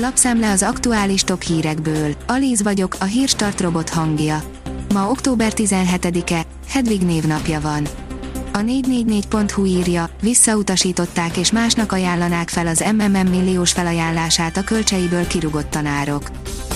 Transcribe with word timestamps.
Lapszemle 0.00 0.50
az 0.50 0.62
aktuális 0.62 1.22
top 1.22 1.42
hírekből. 1.42 2.14
Alíz 2.26 2.62
vagyok, 2.62 2.96
a 3.00 3.04
hírstart 3.04 3.60
robot 3.60 3.88
hangja. 3.88 4.42
Ma 4.94 5.10
október 5.10 5.52
17-e, 5.56 6.42
Hedvig 6.68 7.00
névnapja 7.00 7.60
van. 7.60 7.88
A 8.52 8.58
444.hu 8.58 9.64
írja, 9.64 10.10
visszautasították 10.22 11.36
és 11.36 11.52
másnak 11.52 11.92
ajánlanák 11.92 12.48
fel 12.48 12.66
az 12.66 12.84
MMM 12.92 13.28
milliós 13.28 13.72
felajánlását 13.72 14.56
a 14.56 14.62
kölcseiből 14.62 15.26
kirugott 15.26 15.70
tanárok. 15.70 16.30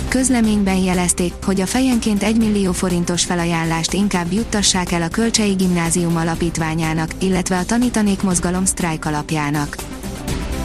Közleményben 0.09 0.77
jelezték, 0.77 1.33
hogy 1.45 1.61
a 1.61 1.67
fejenként 1.67 2.23
1 2.23 2.37
millió 2.37 2.73
forintos 2.73 3.25
felajánlást 3.25 3.93
inkább 3.93 4.33
juttassák 4.33 4.93
el 4.93 5.03
a 5.03 5.09
Kölcsei 5.09 5.53
Gimnázium 5.53 6.17
alapítványának, 6.17 7.11
illetve 7.19 7.59
a 7.59 7.65
Tanítanék 7.65 8.23
Mozgalom 8.23 8.65
sztrájk 8.65 9.05
alapjának. 9.05 9.92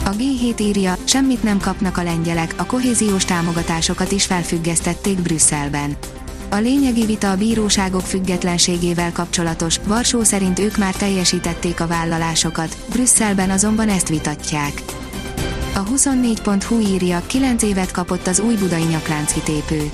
A 0.08 0.16
G7 0.16 0.60
írja, 0.60 0.96
semmit 1.04 1.42
nem 1.42 1.58
kapnak 1.58 1.98
a 1.98 2.02
lengyelek, 2.02 2.54
a 2.56 2.66
kohéziós 2.66 3.24
támogatásokat 3.24 4.12
is 4.12 4.26
felfüggesztették 4.26 5.18
Brüsszelben. 5.18 5.96
A 6.50 6.56
lényegi 6.56 7.04
vita 7.04 7.30
a 7.30 7.36
bíróságok 7.36 8.00
függetlenségével 8.00 9.12
kapcsolatos, 9.12 9.80
Varsó 9.86 10.22
szerint 10.22 10.58
ők 10.58 10.76
már 10.76 10.94
teljesítették 10.94 11.80
a 11.80 11.86
vállalásokat, 11.86 12.76
Brüsszelben 12.92 13.50
azonban 13.50 13.88
ezt 13.88 14.08
vitatják. 14.08 14.82
A 15.74 15.84
24.hu 15.84 16.78
írja, 16.80 17.22
9 17.26 17.62
évet 17.62 17.90
kapott 17.90 18.26
az 18.26 18.40
új 18.40 18.54
budai 18.54 18.84
nyakláncvitépő. 18.84 19.90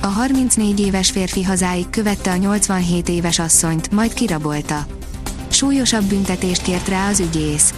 A 0.00 0.06
34 0.06 0.80
éves 0.80 1.10
férfi 1.10 1.42
hazáig 1.42 1.90
követte 1.90 2.30
a 2.30 2.36
87 2.36 3.08
éves 3.08 3.38
asszonyt, 3.38 3.90
majd 3.90 4.14
kirabolta. 4.14 4.86
Súlyosabb 5.48 6.04
büntetést 6.04 6.62
kért 6.62 6.88
rá 6.88 7.08
az 7.08 7.20
ügyész. 7.20 7.74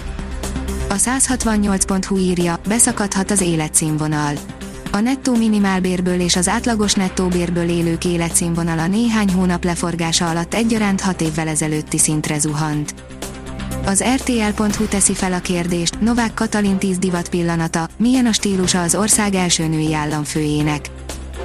A 0.88 0.94
168.hu 0.94 2.16
írja, 2.16 2.60
beszakadhat 2.68 3.30
az 3.30 3.40
életszínvonal. 3.40 4.34
A 4.90 5.00
nettó 5.00 5.34
minimálbérből 5.34 6.20
és 6.20 6.36
az 6.36 6.48
átlagos 6.48 6.92
nettóbérből 6.92 7.68
élők 7.68 8.04
életszínvonala 8.04 8.86
néhány 8.86 9.32
hónap 9.32 9.64
leforgása 9.64 10.28
alatt 10.28 10.54
egyaránt 10.54 11.00
6 11.00 11.20
évvel 11.20 11.48
ezelőtti 11.48 11.98
szintre 11.98 12.38
zuhant. 12.38 12.94
Az 13.84 14.04
RTL.hu 14.14 14.84
teszi 14.84 15.14
fel 15.14 15.32
a 15.32 15.38
kérdést, 15.38 16.00
Novák 16.00 16.34
Katalin 16.34 16.78
10 16.78 16.98
divat 16.98 17.28
pillanata, 17.28 17.88
milyen 17.96 18.26
a 18.26 18.32
stílusa 18.32 18.82
az 18.82 18.94
ország 18.94 19.34
első 19.34 19.66
női 19.66 19.94
államfőjének. 19.94 20.90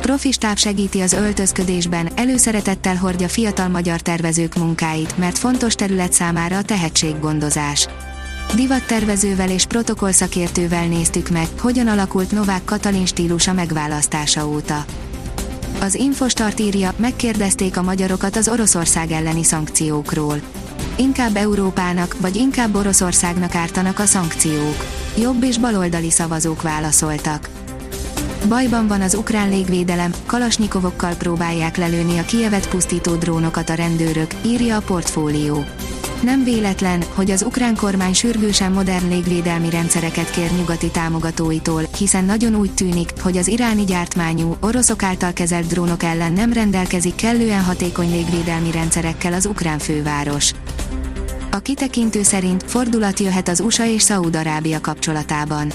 Profi 0.02 0.32
stáb 0.32 0.58
segíti 0.58 1.02
az 1.02 1.14
öltözködésben, 1.14 2.10
előszeretettel 2.16 2.96
hordja 2.96 3.28
fiatal 3.28 3.68
magyar 3.68 4.02
tervezők 4.02 4.56
munkáit, 4.56 5.18
mert 5.18 5.38
fontos 5.38 5.76
terület 5.76 6.14
számára 6.14 6.58
a 6.58 6.64
tehetséggondozás. 6.64 7.88
Divattervezővel 8.56 9.50
és 9.50 9.66
protokollszakértővel 9.66 10.88
néztük 10.88 11.30
meg, 11.30 11.48
hogyan 11.60 11.88
alakult 11.88 12.32
Novák 12.32 12.62
Katalin 12.66 13.06
stílusa 13.06 13.54
megválasztása 13.54 14.48
óta. 14.48 14.86
Az 15.80 15.96
Infostart 15.96 16.60
írja, 16.60 16.94
megkérdezték 16.98 17.78
a 17.78 17.82
magyarokat 17.82 18.36
az 18.36 18.48
Oroszország 18.48 19.12
elleni 19.12 19.44
szankciókról. 19.44 20.42
Inkább 20.96 21.36
Európának, 21.36 22.16
vagy 22.20 22.36
inkább 22.36 22.76
Oroszországnak 22.76 23.56
ártanak 23.56 24.00
a 24.00 24.06
szankciók. 24.06 24.86
Jobb 25.18 25.44
és 25.44 25.58
baloldali 25.58 26.10
szavazók 26.10 26.62
válaszoltak. 26.62 27.50
Bajban 28.48 28.88
van 28.88 29.02
az 29.02 29.16
ukrán 29.16 29.50
légvédelem, 29.50 30.12
kalasnyikovokkal 30.26 31.14
próbálják 31.14 31.78
lelőni 31.78 32.18
a 32.18 32.26
Kievet 32.26 32.70
pusztító 32.70 33.16
drónokat 33.16 33.70
a 33.70 33.74
rendőrök, 33.74 34.32
írja 34.46 34.76
a 34.76 34.82
portfólió. 34.82 35.64
Nem 36.22 36.44
véletlen, 36.44 37.04
hogy 37.14 37.32
az 37.32 37.44
ukrán 37.44 37.76
kormány 37.76 38.14
sürgősen 38.14 38.72
modern 38.72 39.10
légvédelmi 39.10 39.70
rendszereket 39.70 40.30
kér 40.30 40.52
nyugati 40.58 40.90
támogatóitól, 40.90 41.84
hiszen 41.98 42.26
nagyon 42.26 42.56
úgy 42.56 42.74
tűnik, 42.74 43.10
hogy 43.22 43.38
az 43.38 43.48
iráni 43.48 43.84
gyártmányú, 43.84 44.56
oroszok 44.60 45.04
által 45.04 45.34
kezelt 45.34 45.68
drónok 45.68 46.04
ellen 46.04 46.34
nem 46.34 46.54
rendelkezik 46.54 47.16
kellően 47.16 47.64
hatékony 47.64 48.12
légvédelmi 48.12 48.72
rendszerekkel 48.72 49.34
az 49.34 49.46
ukrán 49.46 49.80
főváros. 49.80 50.54
A 51.52 51.60
kitekintő 51.60 52.24
szerint 52.24 52.64
fordulat 52.64 53.20
jöhet 53.20 53.48
az 53.48 53.60
USA 53.60 53.86
és 53.86 54.02
Szaúd-Arábia 54.02 54.82
kapcsolatában 54.82 55.72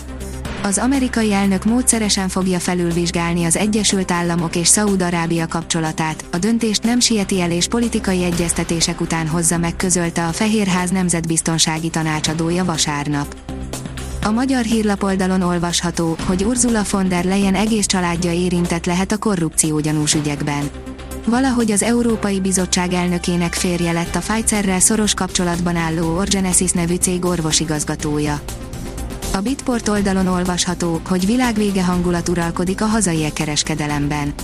az 0.67 0.79
amerikai 0.79 1.33
elnök 1.33 1.65
módszeresen 1.65 2.29
fogja 2.29 2.59
felülvizsgálni 2.59 3.45
az 3.45 3.57
Egyesült 3.57 4.11
Államok 4.11 4.57
és 4.57 4.69
Szaúd-Arábia 4.69 5.47
kapcsolatát, 5.47 6.25
a 6.33 6.37
döntést 6.37 6.83
nem 6.83 7.01
sieti 7.01 7.41
el 7.41 7.51
és 7.51 7.67
politikai 7.67 8.25
egyeztetések 8.25 9.01
után 9.01 9.29
hozza 9.29 9.59
meg 9.59 9.77
közölte 9.77 10.27
a 10.27 10.33
Fehérház 10.33 10.91
nemzetbiztonsági 10.91 11.91
tanácsadója 11.91 12.65
vasárnap. 12.65 13.37
A 14.23 14.31
magyar 14.31 14.65
hírlapoldalon 14.65 15.43
olvasható, 15.43 16.17
hogy 16.27 16.45
Ursula 16.45 16.83
von 16.91 17.09
der 17.09 17.25
Leyen 17.25 17.55
egész 17.55 17.87
családja 17.87 18.33
érintett 18.33 18.87
lehet 18.87 19.13
a 19.13 19.19
korrupció 19.19 19.81
gyanús 19.81 20.15
ügyekben. 20.15 20.71
Valahogy 21.27 21.71
az 21.71 21.83
Európai 21.83 22.41
Bizottság 22.41 22.93
elnökének 22.93 23.55
férje 23.55 23.93
lett 23.93 24.15
a 24.15 24.21
Pfizerrel 24.21 24.81
szoros 24.81 25.15
kapcsolatban 25.15 25.77
álló 25.77 26.17
Orgenesis 26.17 26.71
nevű 26.71 26.95
cég 26.95 27.25
orvosigazgatója. 27.25 28.41
A 29.37 29.41
Bitport 29.41 29.89
oldalon 29.89 30.27
olvasható, 30.27 31.01
hogy 31.09 31.27
világvége 31.27 31.85
hangulat 31.85 32.29
uralkodik 32.29 32.81
a 32.81 32.85
hazai 32.85 33.33
kereskedelemben. 33.33 34.35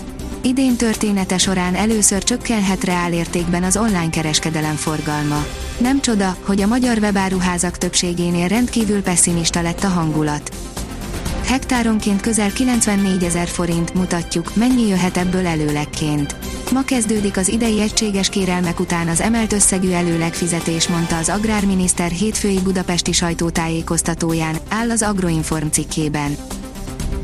Idén 0.42 0.76
története 0.76 1.38
során 1.38 1.74
először 1.74 2.22
csökkenhet 2.22 2.84
reálértékben 2.84 3.62
az 3.62 3.76
online 3.76 4.10
kereskedelem 4.10 4.74
forgalma. 4.74 5.44
Nem 5.78 6.00
csoda, 6.00 6.36
hogy 6.42 6.60
a 6.60 6.66
magyar 6.66 6.98
webáruházak 6.98 7.78
többségénél 7.78 8.48
rendkívül 8.48 9.02
pessimista 9.02 9.62
lett 9.62 9.82
a 9.82 9.88
hangulat. 9.88 10.71
Hektáronként 11.46 12.20
közel 12.20 12.52
94 12.52 13.24
ezer 13.24 13.48
forint 13.48 13.94
mutatjuk, 13.94 14.56
mennyi 14.56 14.88
jöhet 14.88 15.16
ebből 15.16 15.46
előlegként. 15.46 16.36
Ma 16.72 16.82
kezdődik 16.82 17.36
az 17.36 17.48
idei 17.48 17.80
egységes 17.80 18.28
kérelmek 18.28 18.80
után 18.80 19.08
az 19.08 19.20
emelt 19.20 19.52
összegű 19.52 19.90
előlegfizetés, 19.90 20.88
mondta 20.88 21.16
az 21.16 21.28
agrárminiszter 21.28 22.10
hétfői 22.10 22.60
budapesti 22.60 23.12
sajtótájékoztatóján, 23.12 24.56
áll 24.68 24.90
az 24.90 25.02
Agroinform 25.02 25.66
cikkében. 25.66 26.36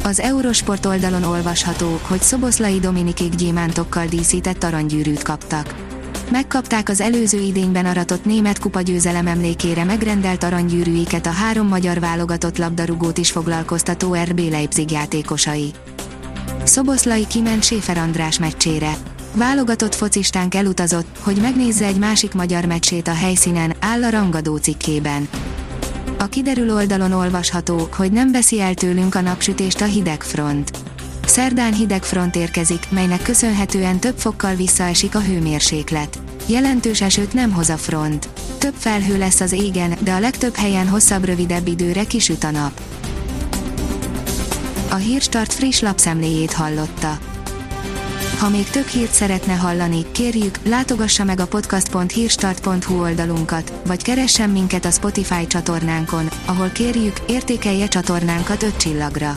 Az 0.05 0.21
Eurosport 0.21 0.87
oldalon 0.87 1.23
olvasható, 1.23 2.01
hogy 2.03 2.21
Szoboszlai 2.21 2.78
Dominikék 2.78 3.34
gyémántokkal 3.34 4.07
díszített 4.07 4.65
aranygyűrűt 4.65 5.23
kaptak. 5.23 5.88
Megkapták 6.31 6.89
az 6.89 7.00
előző 7.00 7.41
idényben 7.41 7.87
aratott 7.87 8.25
német 8.25 8.59
kupa 8.59 8.81
győzelem 8.81 9.27
emlékére 9.27 9.84
megrendelt 9.84 10.43
aranygyűrűiket 10.43 11.27
a 11.27 11.31
három 11.31 11.69
magyar 11.69 12.00
válogatott 12.00 12.59
labdarúgót 12.59 13.19
is 13.19 13.31
foglalkoztató 13.31 14.15
RB 14.15 14.39
Leipzig 14.39 14.91
játékosai. 14.91 15.72
Szoboszlai 16.65 17.27
kiment 17.27 17.65
Séfer 17.65 17.99
András 17.99 18.39
meccsére. 18.39 18.97
Válogatott 19.34 19.94
focistánk 19.94 20.55
elutazott, 20.55 21.19
hogy 21.21 21.37
megnézze 21.41 21.87
egy 21.87 21.99
másik 21.99 22.34
magyar 22.34 22.65
meccsét 22.65 23.09
a 23.09 23.15
helyszínen, 23.15 23.75
áll 23.81 24.05
a 24.05 24.10
rangadó 24.10 24.56
cikkében. 24.56 25.28
A 26.19 26.27
kiderül 26.27 26.75
oldalon 26.75 27.12
olvasható, 27.12 27.89
hogy 27.97 28.12
nem 28.12 28.33
veszi 28.33 28.60
el 28.60 28.75
tőlünk 28.75 29.15
a 29.15 29.21
napsütést 29.21 29.81
a 29.81 29.84
hideg 29.84 30.22
front. 30.22 30.88
Szerdán 31.28 31.75
hideg 31.75 32.03
front 32.03 32.37
érkezik, 32.37 32.87
melynek 32.91 33.22
köszönhetően 33.22 33.99
több 33.99 34.19
fokkal 34.19 34.55
visszaesik 34.55 35.15
a 35.15 35.21
hőmérséklet. 35.21 36.19
Jelentős 36.47 37.00
esőt 37.00 37.33
nem 37.33 37.53
hoz 37.53 37.69
a 37.69 37.77
front. 37.77 38.28
Több 38.59 38.75
felhő 38.78 39.19
lesz 39.19 39.41
az 39.41 39.53
égen, 39.53 39.94
de 40.00 40.12
a 40.12 40.19
legtöbb 40.19 40.55
helyen 40.55 40.89
hosszabb-rövidebb 40.89 41.66
időre 41.66 42.05
kisüt 42.05 42.44
a 42.44 42.50
nap. 42.50 42.81
A 44.91 44.94
Hírstart 44.94 45.53
friss 45.53 45.81
lapszemléjét 45.81 46.53
hallotta. 46.53 47.19
Ha 48.39 48.49
még 48.49 48.71
több 48.71 48.87
hírt 48.87 49.12
szeretne 49.12 49.55
hallani, 49.55 50.06
kérjük, 50.12 50.59
látogassa 50.65 51.25
meg 51.25 51.41
a 51.41 51.47
podcast.hírstart.hu 51.47 53.00
oldalunkat, 53.00 53.72
vagy 53.87 54.03
keressen 54.03 54.50
minket 54.50 54.84
a 54.84 54.91
Spotify 54.91 55.47
csatornánkon, 55.47 56.28
ahol 56.45 56.69
kérjük, 56.69 57.16
értékelje 57.27 57.89
csatornánkat 57.89 58.62
5 58.62 58.77
csillagra. 58.77 59.37